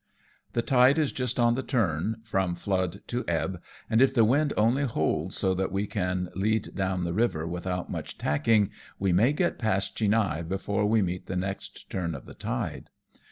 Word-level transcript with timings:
The 0.53 0.63
tide 0.63 0.97
is 0.97 1.11
just 1.11 1.39
on 1.39 1.53
the 1.53 1.61
turn 1.61 2.21
from 2.23 2.55
flood 2.55 3.01
to 3.05 3.23
ebb, 3.27 3.61
and 3.87 4.01
if 4.01 4.11
the 4.11 4.25
wind 4.25 4.51
only 4.57 4.81
holds 4.83 5.37
so 5.37 5.53
that 5.53 5.71
we 5.71 5.85
can 5.85 6.29
lead 6.33 6.73
down 6.73 7.03
the 7.03 7.13
river 7.13 7.45
without 7.45 7.91
much 7.91 8.17
tacking, 8.17 8.71
we 8.97 9.13
may 9.13 9.31
get 9.31 9.59
past 9.59 9.95
Chinhae 9.95 10.41
before 10.47 10.87
we 10.87 11.03
meet 11.03 11.27
the 11.27 11.35
next 11.35 11.87
turn 11.91 12.15
of 12.15 12.25
the 12.25 12.33
tide. 12.33 12.89